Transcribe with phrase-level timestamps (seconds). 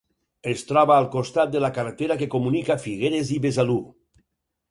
[0.51, 3.79] Es troba al costat de la carretera que comunica Figueres i Besalú.